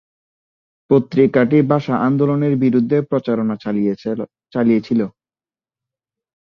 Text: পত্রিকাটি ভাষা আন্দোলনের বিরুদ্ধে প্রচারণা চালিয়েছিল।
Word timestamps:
পত্রিকাটি 0.89 1.57
ভাষা 1.71 1.95
আন্দোলনের 2.07 2.53
বিরুদ্ধে 2.63 2.97
প্রচারণা 3.09 3.55
চালিয়েছিল। 4.53 4.99